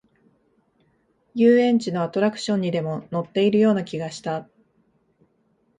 [1.35, 4.49] 遊園地のアトラクションにでも乗っているような気がした